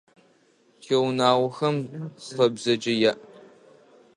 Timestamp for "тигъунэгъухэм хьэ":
0.81-2.45